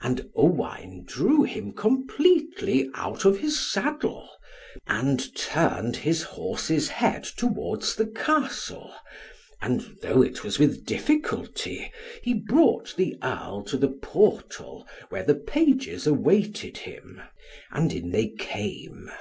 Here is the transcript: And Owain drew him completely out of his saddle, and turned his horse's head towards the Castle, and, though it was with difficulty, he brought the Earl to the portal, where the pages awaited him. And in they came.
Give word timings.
And 0.00 0.28
Owain 0.34 1.04
drew 1.06 1.44
him 1.44 1.70
completely 1.72 2.90
out 2.94 3.24
of 3.24 3.38
his 3.38 3.60
saddle, 3.70 4.28
and 4.88 5.32
turned 5.36 5.94
his 5.98 6.24
horse's 6.24 6.88
head 6.88 7.22
towards 7.22 7.94
the 7.94 8.08
Castle, 8.08 8.92
and, 9.60 9.98
though 10.02 10.20
it 10.20 10.42
was 10.42 10.58
with 10.58 10.84
difficulty, 10.84 11.92
he 12.24 12.34
brought 12.34 12.96
the 12.96 13.16
Earl 13.22 13.62
to 13.66 13.76
the 13.76 13.86
portal, 13.90 14.84
where 15.10 15.22
the 15.22 15.36
pages 15.36 16.08
awaited 16.08 16.78
him. 16.78 17.22
And 17.70 17.92
in 17.92 18.10
they 18.10 18.30
came. 18.30 19.12